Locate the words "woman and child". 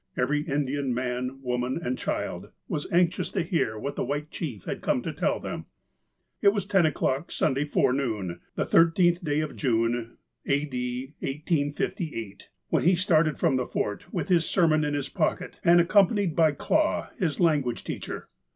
1.43-2.49